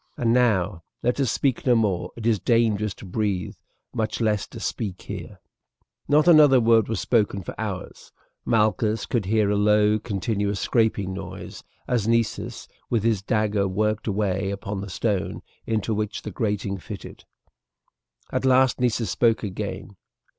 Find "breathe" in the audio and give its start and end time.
3.05-3.53